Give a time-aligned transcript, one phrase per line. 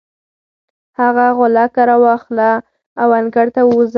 [0.99, 2.51] هغه غولکه راواخله
[3.01, 3.89] او انګړ ته ووځه.